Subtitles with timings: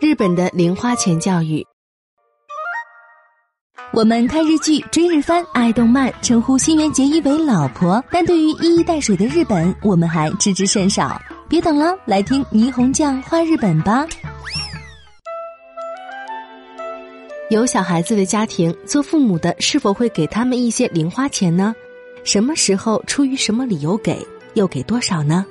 [0.00, 1.66] 日本的零花钱教育。
[3.92, 11.20] 我们看日剧、追日番、爱动漫，称呼新垣结衣为老婆，但对于一衣带水的日本，我们还知之甚少。
[11.48, 14.06] 别等了，来听霓虹酱画日本吧。
[17.50, 21.74] 有小孩子的家庭，做父母的是否会给他们一些零花钱呢？
[22.22, 24.24] 什么时候、出于什么理由给，
[24.54, 25.44] 又给多少呢？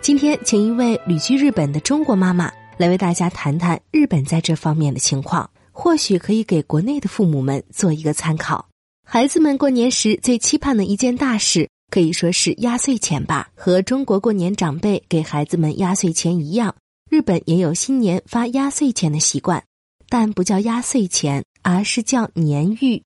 [0.00, 2.50] 今天，请一位旅居日本的中国妈妈
[2.82, 5.48] 来为大家谈谈日本在这方面的情况。
[5.70, 8.68] 或许可以给国内的父母们做一个参考。
[9.06, 13.50] 孩子们过年时最期盼的一件大事，可以说是压岁钱吧。
[13.54, 16.74] 和中国过年长辈给孩子们压岁钱一样，
[17.08, 19.62] 日本也有新年发压岁钱的习惯，
[20.08, 23.00] 但不叫压岁钱，而是叫年玉。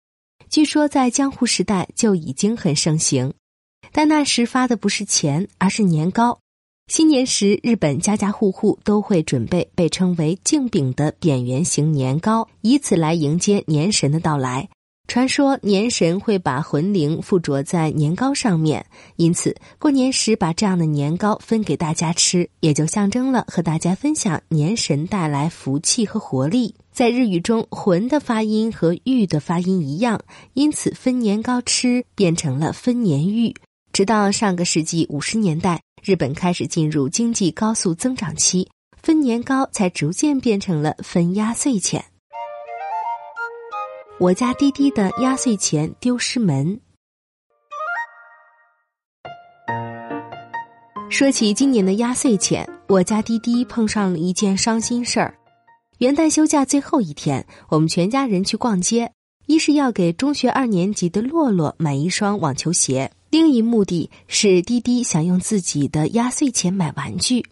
[0.49, 3.35] 据说在江户时代就已经很盛行，
[3.93, 6.41] 但那时发的不是钱，而是年糕。
[6.89, 14.69] 新年时，日本家家户户都会准备被称为镜饼的扁圆形年糕，以此来迎接年神的到来。
[15.09, 26.77] 传说年神会把魂灵附着在年糕上面，因此过年时把这样的年糕分给大家吃，也就象征了和大家分享年神带来福气和活力。
[26.93, 30.21] 在日语中，“魂”的发音和“玉”的发音一样，
[30.55, 33.53] 因此分年糕吃变成了分年玉。
[33.93, 35.81] 直到上个世纪五十年代。
[36.07, 38.71] 日本开始进入经济高速增长期，
[39.03, 42.05] 分年糕才逐渐变成了分压岁钱。
[44.21, 46.81] 我家滴滴的压岁钱丢失门。
[51.11, 55.37] 说起今年的压岁钱，我家滴滴碰上了一件伤心事儿。
[55.99, 59.11] 元旦休假最后一天，我们全家人去逛街，
[59.47, 63.11] 一是要给中学二年级的洛洛买一双网球鞋。
[63.31, 67.45] 另一目的是滴滴想用自己的压岁钱买玩具。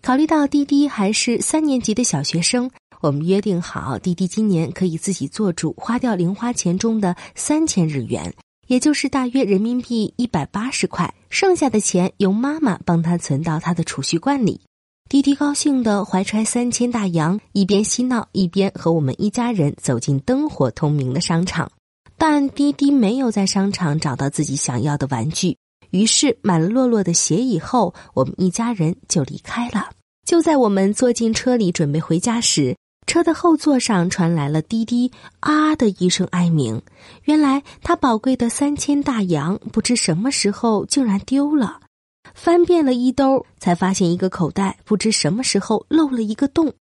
[0.00, 2.70] 考虑到滴滴还是三年级的小学生，
[3.00, 8.32] 我们约定好，滴滴今年可以自己做主，花掉零花钱中的三千日元，
[8.68, 14.60] 也就是大约人民币一百八十块，剩下的钱由妈妈帮他存到他的储蓄罐里。
[15.08, 21.70] 滴滴高兴的怀揣三千大洋，一边嬉闹，一边和我们一家人走进灯火通明的商场。
[22.18, 25.56] 但滴滴没有在商场找到自己想要的玩具，
[25.90, 29.90] 于是买了洛洛的鞋以后，我们一家人就离开了。
[30.26, 36.82] 就在我们坐进车里准备回家时，车的后座上传来了滴滴啊的一声哀鸣。
[37.22, 41.80] 原来他宝贵的三千大洋不知什么时候竟然丢了。
[42.34, 46.74] 翻遍了衣兜，才发现一个口袋不知什么时候漏了一个洞。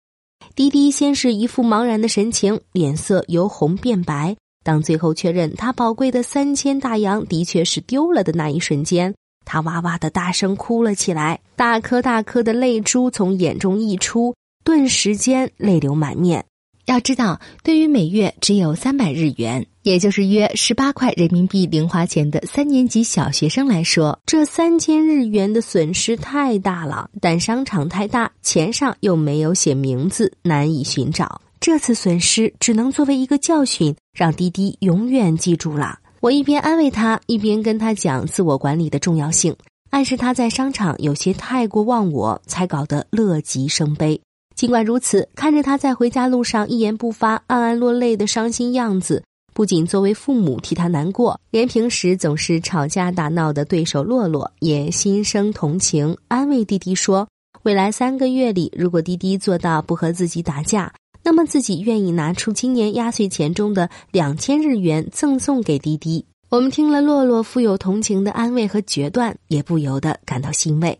[0.55, 4.35] 滴滴先是一副茫然的神情，脸色由红变白。
[4.67, 14.35] 当最后确认他宝贵的三千大洋的确是丢了的那一瞬间，他哇哇的大声哭了起来，大颗大颗的泪珠从眼中溢出，
[14.65, 16.43] 顿时间泪流满面。
[16.85, 27.09] 要知道，对于每月只有三百日元，也就是约十八块人民币零花钱的三年级小学生来说，这三千日元的损失太大了。
[27.21, 31.41] 但商场太大，钱上又没有写名字，难以寻找。
[31.59, 35.99] 这次损失只能作为一个教训，让滴滴永远记住了。
[36.19, 39.55] 我一边安慰他，一边跟他讲自我管理的重要性，
[39.89, 44.19] 暗示他在商场有些太过忘我，才搞得乐极生悲。
[44.55, 49.23] 尽管如此，看着他在回家路上一言不发、暗暗落泪的伤心样子，
[49.53, 57.27] 不仅作为父母替他难过，连平时总是吵架打闹的对手洛洛也心生同情，安慰弟弟说
[57.63, 60.91] ：“未来三个月里，如果滴滴做到不和自己打架。”
[61.27, 66.25] 那么自己愿意拿出今年压岁钱中的两千日元赠送给滴滴。
[66.47, 70.97] 我们听了洛洛富有同情的安慰和决断，也不由得感到欣慰。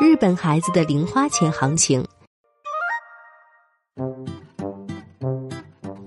[0.00, 2.04] 日本孩子的零花钱行情，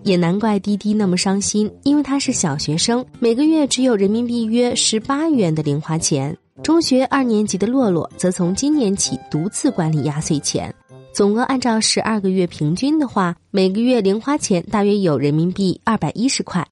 [0.03, 6.37] 也难怪滴滴那么伤心，因为他是小学生，每个月只有人民币约十八元的零花钱。
[6.63, 10.75] 中学二年级的洛洛则从今年起独自管理压岁钱。
[11.17, 16.67] 总额按照十二个月平均的话，每个月零花钱大约有人民币二百一十块。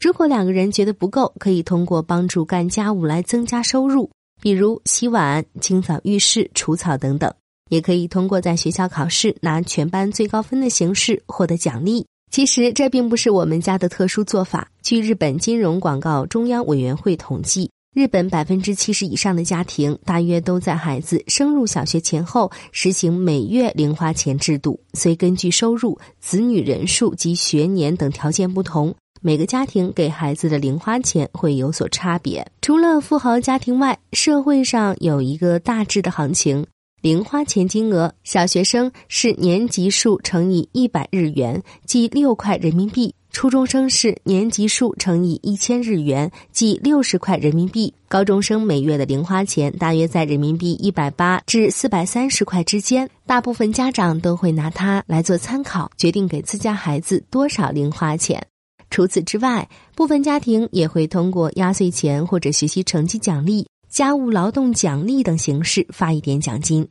[0.00, 4.10] 如果两个人觉得不够，可以通过帮助干家务来增加收入，
[4.42, 7.32] 比如洗碗、清扫浴室、除草等等。
[7.68, 12.04] 也可以通过在学校考试拿全班最高分的形式获得奖励。
[12.32, 14.68] 其实这并不是我们家的特殊做法。
[14.82, 17.70] 据日本金融广告中央委员会统计。
[17.94, 24.80] 日本百分之七十以上的家庭，大约都在孩子升入小学前后实行每月零花钱制度。
[24.94, 28.92] 所以根据收入、子女人数及学年等条件不同，
[29.22, 32.44] 每个家庭给孩子的零花钱会有所差别。
[32.60, 36.66] 除了富豪家庭外，社会上有一个大致的行情：
[37.04, 53.10] 零花钱金额，小学生是年级数乘以一百日元，即六块人民币；初中生是年级数乘以一千日元，即六十块人民币；高中生每月的零花钱大约在人民币一百八至四百三十块之间。
[53.26, 58.42] 大部分家长都会拿它来做参考，决定给自家孩子多少零花钱。
[58.88, 63.66] 除此之外，部分家庭也会通过压岁钱或者学习成绩奖励。
[63.94, 66.84] 家务劳动奖励等形式发一点奖金，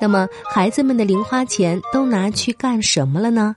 [0.00, 3.56] 那么孩子们的零花钱都拿去干什么了呢？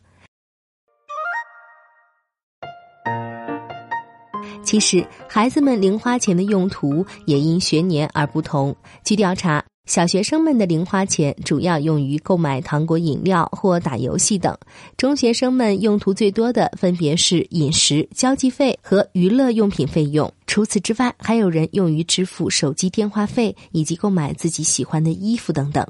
[4.64, 8.76] 其实，孩子们零花钱的用途也因学年而不同。
[9.04, 9.64] 据调查。
[9.90, 14.54] 小学生们的零花钱主要用于购买糖果、饮料或打游戏等；
[14.96, 20.32] 中学生们用途最多的分别是饮食、交际费和娱乐用品费用。
[20.46, 25.84] 除此之外，还有人用于支付手机电话费以及购买自己喜欢的衣服等等。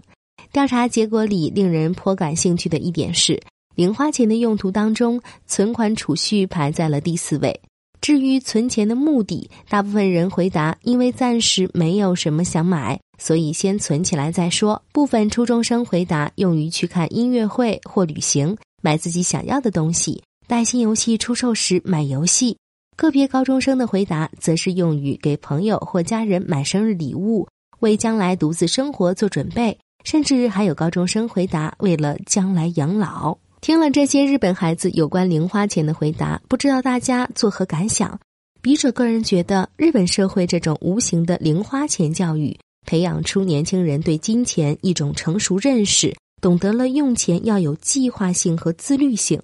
[0.54, 3.38] 调查结果里令人颇感兴趣的一点是，
[3.76, 7.60] 零花钱的用途当中，存款储蓄排在了第四位。
[8.00, 12.98] 至于存钱的目的，大部分人回答：因为暂时没有什么想买。
[13.20, 14.82] 所以先存起来再说。
[14.92, 22.58] 部分初中生回答用于去看音乐会或旅行，买自己想要的东西；带新游戏出售时买游戏。
[22.96, 27.48] 个别高中生的回答则是用于给朋友或家人买生日礼物，
[27.82, 29.78] 为将来独自生活做准备。
[30.06, 33.38] 甚至还有高中生回答为了将来养老。
[33.60, 38.18] 听了这些日本孩子有关零花钱的回答，不知道大家作何感想？
[38.62, 42.58] 笔者个人觉得，日本社会这种无形的零花钱教育。
[42.90, 49.40] 培养出年轻人对金钱一种成熟认识，懂得了用钱要有计划性和自律性。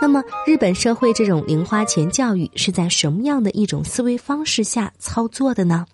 [0.00, 5.84] 那么，日本社会这种零花钱教育是在什么样的一种思维方式下操作的呢？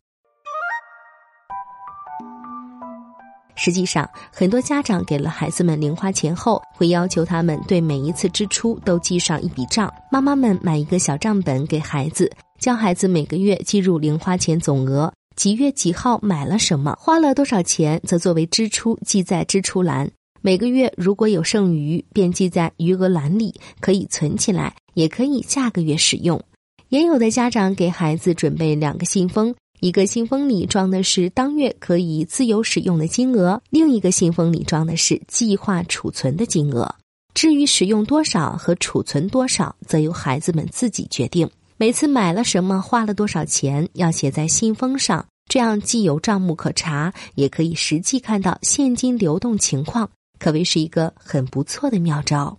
[3.57, 9.93] 实际上，很多家长给了孩子们零花钱后，会要求他们对每一次支出都记上一笔账。
[10.13, 12.31] 妈妈们买一个小账本给孩子，
[12.61, 15.13] 教孩子每个月记入零花钱总额。
[15.37, 20.11] 几月几号买了什么，花了多少钱，则作为支出记在支出栏。
[20.43, 26.41] 每个月如果有剩余，便记在余额栏里，可以存起来，也可以下个月使用。
[26.89, 36.95] 也有的家长给孩子准备两个信封，一个信封里装的是当月可以自由使用的金额，另一个信封里装的是计划储存的金额。
[37.33, 41.49] 至于使用多少和储存多少，则由孩子们自己决定。
[41.81, 50.07] 每次买了什么，花了多少钱，要写在信封上，这样既有账目可查，也可以实际看到现金流动情况，
[50.39, 52.55] 可谓是一个很不错的妙招。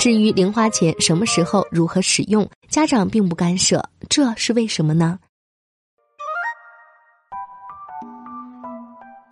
[0.00, 5.18] 至于零花钱什么时候如何使用，家长并不干涉，这是为什么呢？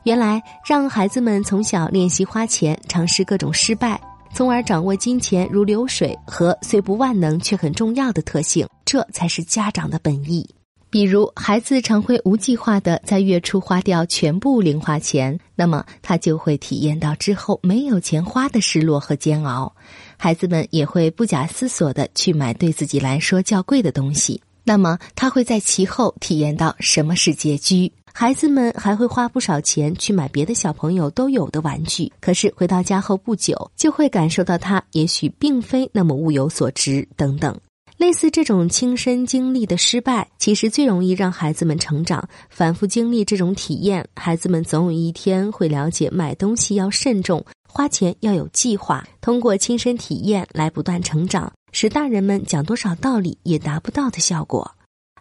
[0.04, 3.98] 原来让孩子们从小练习花钱，尝试各种失败。
[4.40, 10.48] 从而掌握金钱如流水和虽不万能却很重要的特性，这才是家长的本意。
[10.88, 19.70] 比如，孩子常会无计划的在月初花掉全部零花钱，那么他就会体验到之后没有钱花的失落和煎熬。
[20.16, 27.92] 孩子们也会不假思索的去买对自己来说较贵的东西，那么他会在其后体验到什么是拮据。
[28.20, 37.58] 孩子们还会花不少钱去买别的小朋友都有的玩具，可是回到家后不久，就会感受到它也许并非那么物有所值等等。
[37.96, 42.28] 类似这种亲身经历的失败，其实最容易让孩子们成长。
[42.50, 49.02] 反复经历这种体验，孩子们总有一天会了解买东西要慎重，花钱要有计划。
[49.22, 54.72] 通过亲身体验来不断成长，使大人们讲多少道理也达不到的效果。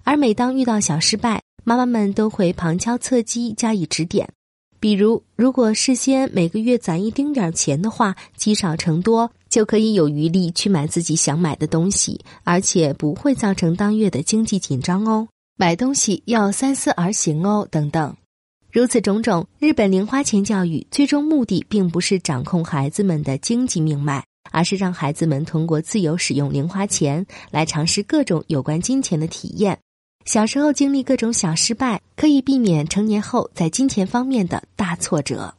[0.04, 4.28] 而每当遇到小失败，妈妈们都会旁敲侧击加以指点，
[4.80, 15.28] 比如，如果事先每个月攒一丁点钱的话，积少成多，就可以有余力去买自己想买的东西，而且不会造成当月的经济紧张哦。
[15.58, 18.18] 买东西要三思而行哦，等等。
[18.72, 29.78] 如此种种，日本零花钱教育最终目的并不是掌控孩子们的经济命脉，而是让孩子们通过自由使用零花钱来尝试各种有关金钱的体验。
[30.26, 35.54] 小时候经历各种小失败，可以避免成年后在金钱方面的大挫折。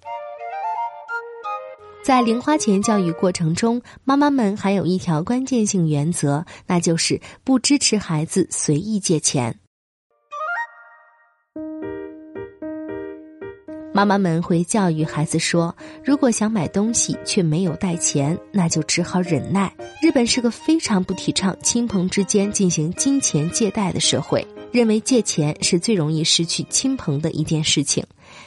[2.04, 9.59] 在零花钱教育过程中，妈妈们还有一条关键性原则，那就是不支持孩子随意借钱。
[14.00, 24.42] 妈妈们会教育孩子说：“如果想买东西却没有带钱，那就只好忍耐。”日本是个非常不提倡亲朋之间进行金钱借贷的社会。
[24.72, 28.02] 认为借钱是最容易失去亲朋的一件事情，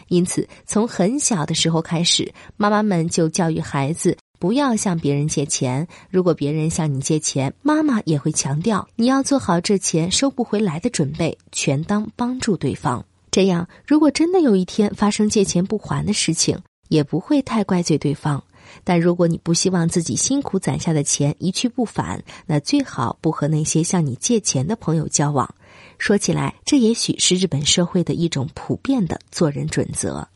[0.08, 5.88] 因此从很小的时候开始，妈妈们就教育孩子不要向别人借钱。
[6.10, 13.06] 如果别人向你借钱，妈妈也会强调你要做好这钱收不回来的准备，全当帮助对方。
[13.34, 16.56] 这样，如果真的有一天发生借钱不还的事情，
[16.88, 18.44] 也不会太怪罪对方。
[18.84, 25.52] 但如果你不希望自己辛苦攒下的钱一去不返，那最好不和那些向你借钱的朋友交往。
[25.98, 30.28] 说起来，这也许是日本社会的一种普遍的做人准则。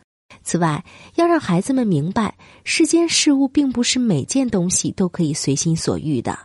[0.43, 6.35] 此外，要让孩子们明白，世间事物并不是每件东西都可以随心所欲的。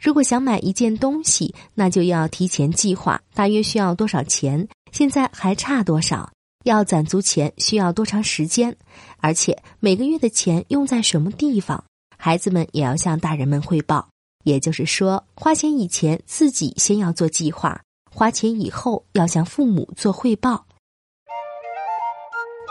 [0.00, 6.30] 如果想买一件东西，那就要提前计划，大约需要多少钱，现在还差多少。
[6.64, 8.74] 要攒足钱需要多长时间？
[9.18, 11.84] 而且每个月的钱用在什么地方？
[12.18, 14.08] 孩子们也要向大人们汇报。
[14.42, 20.66] 也就是说，花钱以前自己先要做计划，花钱以后要向父母做汇报。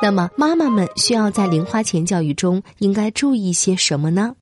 [0.01, 4.35] 那么，妈妈们需要在零花钱教育中应该注意些什么呢？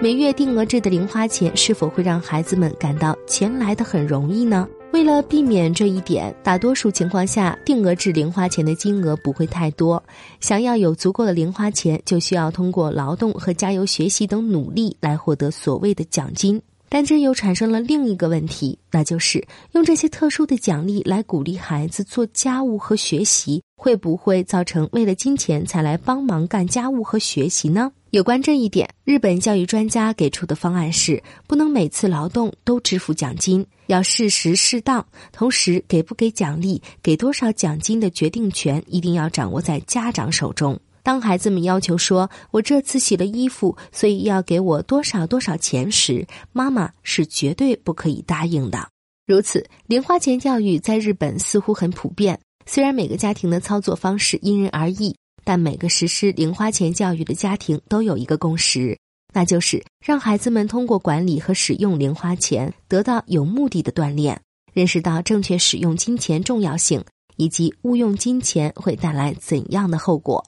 [0.00, 4.68] 每月定额制的零花钱是否会让孩子们感到钱来的很容易呢？
[4.92, 10.00] 为了避免这一点，大多数情况下，定额制零花钱的金额不会太多。
[10.38, 16.62] 想要有足够的零花钱，就需要通过劳动和加油学习等努力来获得所谓的奖金。
[16.88, 27.90] 但这又产生了另一个问题，那就是用这些特殊的奖励来鼓励孩子做家务和学习，会不会造成为了金钱才来帮忙干家务和学习呢？
[28.10, 35.06] 有关这一点，日本教育专家给出的方案是：不能每次劳动都支付奖金，要适时适当。
[35.30, 40.80] 同时，给不给奖励、给多少奖金的决定权，一定要掌握在家长手中。
[41.02, 48.88] 当孩子们要求说“我这次洗了衣服，所以要给我多少多少钱”时，妈妈是绝对不可以答应的。
[49.26, 52.40] 如此，零花钱教育在日本似乎很普遍。
[52.64, 55.14] 虽然每个家庭的操作方式因人而异，
[55.48, 58.98] 但每个实施零花钱教育的家庭都有一个共识，
[59.32, 64.38] 那就是让孩子们通过管理和使用零花钱，得到有目的的锻炼，
[64.74, 67.02] 认识到正确使用金钱重要性，
[67.36, 70.44] 以及误用金钱会带来怎样的后果。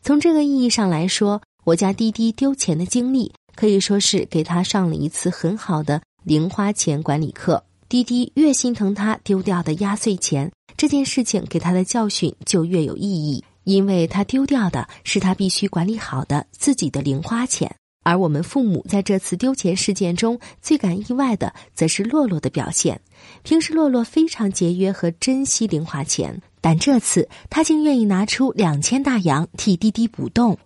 [0.00, 7.62] 从这个意义上来说，我家滴滴丢钱的经历可以说是给他上了一次很好的零花钱管理课。
[7.90, 17.74] 滴滴越心疼他丢掉的压岁钱，这件事情给他的教训就越有意义，因为他丢掉的是他必须管理好的自己的零花钱。
[18.02, 22.98] 而我们父母在这次丢钱事件中最感意外的，则是洛洛的表现。
[23.42, 26.40] 平时洛洛非常节约和珍惜零花钱。
[26.62, 30.58] 但这次他竟愿意拿出两千大洋替滴滴补洞，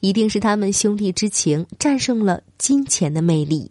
[0.00, 3.70] 一定是他们兄弟之情战胜了金钱的魅力。